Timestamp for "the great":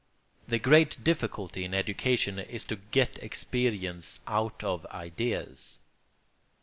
0.47-1.03